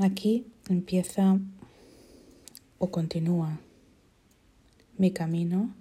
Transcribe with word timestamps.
aquí 0.00 0.46
empieza 0.70 1.38
o 2.78 2.90
continúa 2.90 3.60
mi 4.96 5.10
camino 5.10 5.74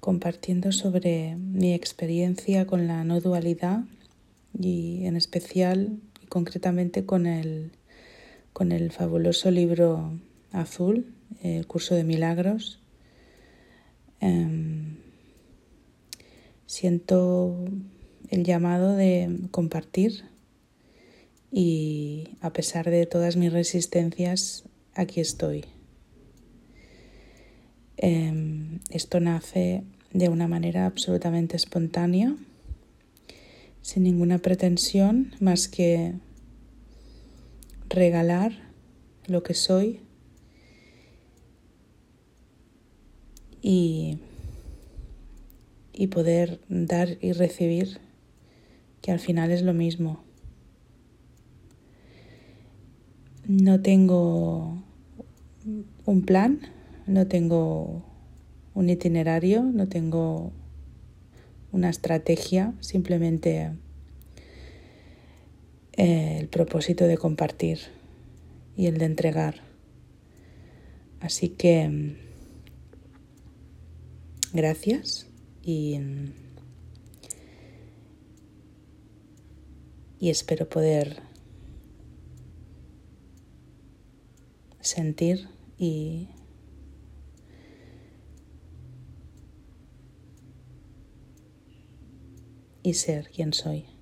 compartiendo 0.00 0.72
sobre 0.72 1.36
mi 1.36 1.74
experiencia 1.74 2.66
con 2.66 2.88
la 2.88 3.04
no 3.04 3.20
dualidad 3.20 3.84
y 4.58 5.04
en 5.04 5.16
especial 5.16 6.00
y 6.22 6.26
concretamente 6.26 7.06
con 7.06 7.26
el, 7.26 7.70
con 8.52 8.72
el 8.72 8.90
fabuloso 8.90 9.52
libro 9.52 10.18
azul, 10.50 11.14
el 11.42 11.66
curso 11.68 11.94
de 11.94 12.02
milagros. 12.04 12.80
Em, 14.20 14.96
siento 16.66 17.64
el 18.28 18.44
llamado 18.44 18.96
de 18.96 19.40
compartir 19.52 20.35
y 21.52 22.36
a 22.40 22.52
pesar 22.52 22.90
de 22.90 23.06
todas 23.06 23.36
mis 23.36 23.52
resistencias, 23.52 24.64
aquí 24.94 25.20
estoy. 25.20 25.64
Em, 27.96 28.80
esto 28.90 29.20
nace 29.20 29.84
de 30.12 30.28
una 30.28 30.48
manera 30.48 30.86
absolutamente 30.86 31.56
espontánea, 31.56 32.36
sin 33.80 34.02
ninguna 34.02 34.38
pretensión 34.38 35.34
más 35.40 35.68
que 35.68 36.14
regalar 37.88 38.52
lo 39.26 39.42
que 39.42 39.54
soy 39.54 40.00
y, 43.62 44.18
y 45.92 46.08
poder 46.08 46.60
dar 46.68 47.16
y 47.20 47.32
recibir, 47.32 48.00
que 49.00 49.12
al 49.12 49.20
final 49.20 49.50
es 49.50 49.62
lo 49.62 49.72
mismo. 49.72 50.25
No 53.48 53.80
tengo 53.80 54.82
un 56.04 56.22
plan, 56.22 56.60
no 57.06 57.28
tengo 57.28 58.02
un 58.74 58.90
itinerario, 58.90 59.62
no 59.62 59.88
tengo 59.88 60.52
una 61.70 61.88
estrategia, 61.88 62.74
simplemente 62.80 63.70
eh, 65.92 66.38
el 66.40 66.48
propósito 66.48 67.06
de 67.06 67.18
compartir 67.18 67.78
y 68.76 68.86
el 68.86 68.98
de 68.98 69.04
entregar. 69.04 69.60
Así 71.20 71.48
que 71.48 72.16
gracias 74.52 75.28
y, 75.62 76.00
y 80.18 80.30
espero 80.30 80.68
poder 80.68 81.35
sentir 84.86 85.48
y 85.78 86.28
y 92.82 92.94
ser 92.94 93.30
quien 93.30 93.52
soy. 93.52 93.95